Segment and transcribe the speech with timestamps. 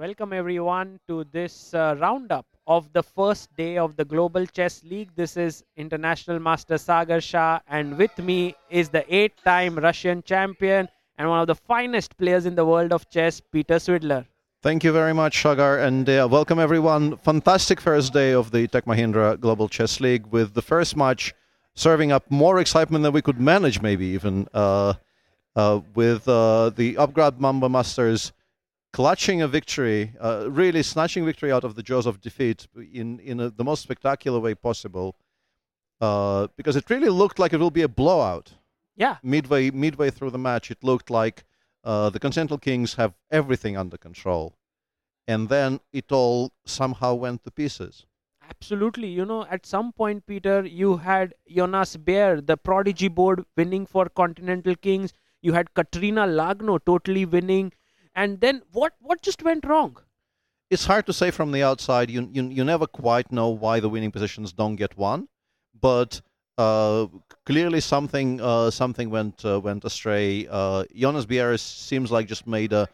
[0.00, 5.10] Welcome everyone to this uh, roundup of the first day of the Global Chess League.
[5.14, 10.88] This is International Master Sagar Shah, and with me is the eight time Russian champion
[11.18, 14.24] and one of the finest players in the world of chess, Peter Svidler.
[14.62, 17.18] Thank you very much, Sagar, and uh, welcome everyone.
[17.18, 21.34] Fantastic first day of the Tech Mahindra Global Chess League with the first match
[21.74, 24.94] serving up more excitement than we could manage, maybe even, uh,
[25.56, 28.32] uh, with uh, the Upgrad Mumba Masters
[28.92, 33.40] clutching a victory, uh, really snatching victory out of the jaws of defeat in in
[33.40, 35.16] a, the most spectacular way possible,
[36.00, 38.52] uh, because it really looked like it will be a blowout.
[38.96, 41.44] Yeah, Midway midway through the match, it looked like
[41.84, 44.54] uh, the Continental Kings have everything under control,
[45.26, 48.06] and then it all somehow went to pieces.
[48.50, 49.08] absolutely.
[49.08, 54.08] You know, at some point, Peter, you had Jonas Bjerre, the prodigy board, winning for
[54.08, 55.12] Continental Kings.
[55.40, 57.72] You had Katrina Lagno totally winning.
[58.14, 59.96] And then what, what just went wrong?
[60.70, 62.10] it's hard to say from the outside.
[62.10, 65.28] You you, you never quite know why the winning positions don't get won,
[65.78, 66.22] but
[66.56, 67.06] uh,
[67.44, 70.46] clearly something uh, something went uh, went astray.
[70.48, 72.88] Uh, Jonas Bjerre seems like just made a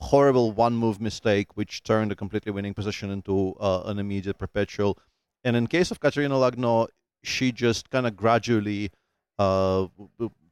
[0.00, 4.98] horrible one move mistake, which turned a completely winning position into uh, an immediate perpetual.
[5.44, 6.88] And in case of Katerina Lagno,
[7.24, 8.90] she just kind of gradually
[9.38, 9.86] uh,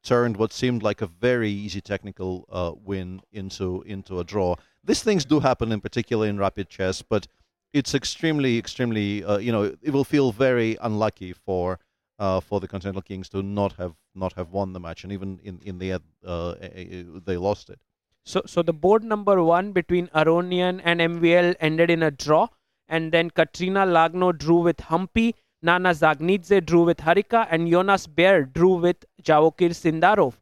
[0.07, 4.55] turned what seemed like a very easy technical uh, win into into a draw.
[4.85, 7.27] These things do happen, in particular in rapid chess, but
[7.73, 9.25] it's extremely, extremely.
[9.25, 11.81] Uh, you know, it will feel very unlucky for
[12.19, 15.41] uh, for the Continental Kings to not have not have won the match, and even
[15.43, 16.55] in in the end, uh,
[17.27, 17.81] they lost it.
[18.25, 22.49] So, so the board number one between Aronian and MVL ended in a draw,
[22.89, 25.37] and then Katrina Lagno drew with Humpy,
[25.69, 30.35] Nana Dzagnidze drew with Harika, and Jonas Bjerre drew with Javokhir Sindarov.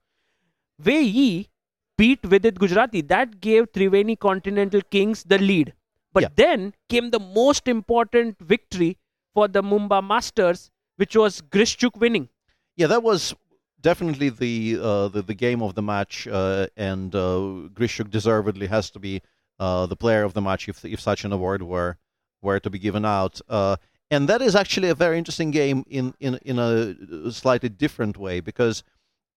[0.85, 1.49] Wei Yi
[1.97, 3.07] beat Vidit Gujrathi.
[3.15, 5.73] That gave Triveni Continental Kings the lead.
[6.13, 6.29] But Yeah.
[6.43, 8.91] then came the most important victory
[9.35, 12.29] for the Mumba Masters, which was Grishchuk winning.
[12.77, 13.35] Yeah, that was
[13.81, 18.91] definitely the uh, the, the game of the match, uh, and uh, Grishchuk deservedly has
[18.91, 19.15] to be
[19.59, 21.97] uh, the player of the match if if such an award were
[22.43, 23.41] were to be given out.
[24.15, 28.17] Uh, and that is actually a very interesting game in in in a slightly different
[28.17, 28.83] way because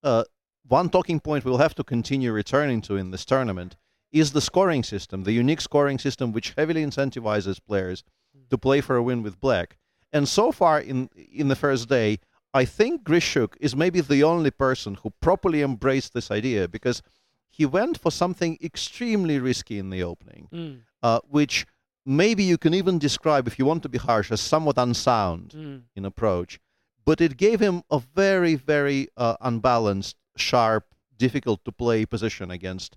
[0.04, 0.24] uh,
[0.68, 3.76] one talking point we'll have to continue returning to in this tournament
[4.12, 8.04] is the scoring system, the unique scoring system which heavily incentivizes players
[8.50, 9.78] to play for a win with black.
[10.14, 12.20] And so far in in the first day,
[12.54, 17.02] I think Grishchuk is maybe the only person who properly embraced this idea because
[17.50, 21.66] he went for something extremely risky in the opening, Mm, uh, which
[22.08, 25.82] maybe you can even describe, if you want to be harsh, as somewhat unsound mm.
[25.94, 26.60] in approach.
[27.06, 30.86] But it gave him a very, very uh, unbalanced, sharp,
[31.18, 32.96] difficult to play position against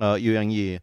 [0.00, 0.80] uh, Yu Yang Yi,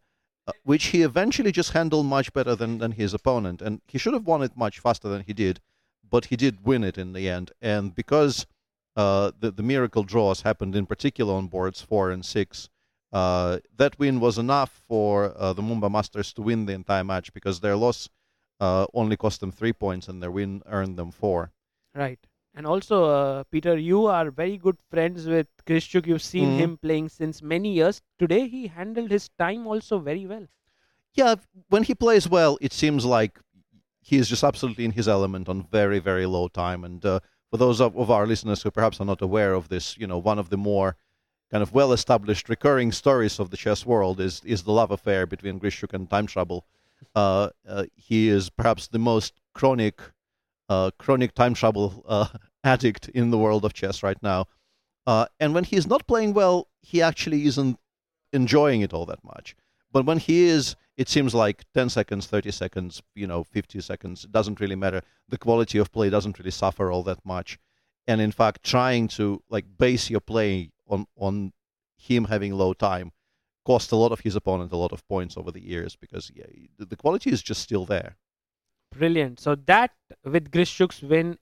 [0.47, 3.61] uh, which he eventually just handled much better than, than his opponent.
[3.61, 5.61] And he should have won it much faster than he did,
[6.09, 7.51] but he did win it in the end.
[7.61, 8.45] And because
[8.97, 12.69] uh, the, the miracle draws happened in particular on boards four and six,
[13.11, 17.33] uh, that win was enough for uh, the Mumba Masters to win the entire match
[17.33, 18.09] because their loss
[18.59, 21.51] uh, only cost them three points and their win earned them four.
[21.95, 22.19] Right.
[22.53, 26.05] And also, uh, Peter, you are very good friends with Grishchuk.
[26.07, 26.57] You've seen Mhm.
[26.57, 28.01] him playing since many years.
[28.17, 30.47] Today, he handled his time also very well.
[31.13, 31.35] Yeah,
[31.69, 33.39] when he plays well, it seems like
[34.01, 36.83] he is just absolutely in his element on very, very low time.
[36.83, 37.19] And uh,
[37.49, 40.17] for those of, of our listeners who perhaps are not aware of this, you know,
[40.17, 40.95] one of the more
[41.51, 45.59] kind of well-established recurring stories of the chess world is is the love affair between
[45.59, 46.65] Grishchuk and Time Trouble.
[47.15, 49.99] Uh, uh, he is perhaps the most chronic,
[50.67, 52.27] uh, chronic Time Trouble uh,
[52.63, 54.45] addict in the world of chess right now.
[55.07, 57.79] Uh, and when he's not playing well, he actually isn't
[58.31, 59.55] enjoying it all that much.
[59.91, 64.25] But when he is, it seems like 10 seconds, 30 seconds, you know, 50 seconds,
[64.25, 65.01] it doesn't really matter.
[65.27, 67.57] The quality of play doesn't really suffer all that much.
[68.07, 71.53] And in fact, trying to like base your play on, on
[71.97, 73.11] him having low time
[73.65, 76.45] cost a lot of his opponent a lot of points over the years because yeah,
[76.77, 78.15] the, the quality is just still there.
[78.97, 79.39] Brilliant.
[79.39, 79.91] So, that
[80.23, 81.37] with Grishchuk's win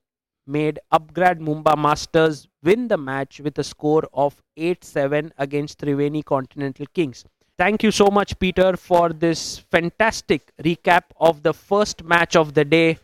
[0.45, 6.23] made Upgrad Mumba Masters win the match with a score of 8 7 against Triveni
[6.23, 7.23] Continental Kings.
[7.57, 12.65] Thank you so much, Peter, for this fantastic recap of the first match of the
[12.65, 12.99] day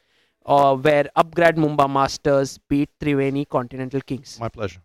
[0.46, 4.38] uh, where Upgrad Mumba Masters beat Triveni Continental Kings.
[4.40, 4.82] My pleasure.